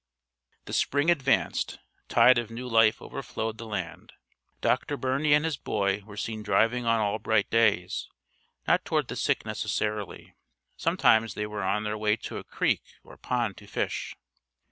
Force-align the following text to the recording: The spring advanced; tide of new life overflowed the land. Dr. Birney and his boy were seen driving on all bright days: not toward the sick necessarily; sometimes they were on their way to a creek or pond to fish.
The 0.65 0.73
spring 0.73 1.11
advanced; 1.11 1.77
tide 2.09 2.39
of 2.39 2.49
new 2.49 2.67
life 2.67 3.03
overflowed 3.03 3.59
the 3.59 3.67
land. 3.67 4.13
Dr. 4.59 4.97
Birney 4.97 5.31
and 5.31 5.45
his 5.45 5.57
boy 5.57 6.01
were 6.07 6.17
seen 6.17 6.41
driving 6.41 6.87
on 6.87 6.99
all 6.99 7.19
bright 7.19 7.51
days: 7.51 8.09
not 8.67 8.83
toward 8.83 9.09
the 9.09 9.15
sick 9.15 9.45
necessarily; 9.45 10.33
sometimes 10.75 11.35
they 11.35 11.45
were 11.45 11.61
on 11.61 11.83
their 11.83 11.99
way 11.99 12.15
to 12.15 12.37
a 12.37 12.43
creek 12.43 12.81
or 13.03 13.15
pond 13.15 13.57
to 13.57 13.67
fish. 13.67 14.15